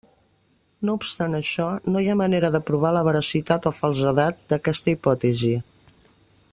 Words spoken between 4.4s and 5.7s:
d'aquesta hipòtesi.